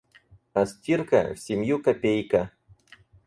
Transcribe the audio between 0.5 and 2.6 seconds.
А стирка— в семью копейка.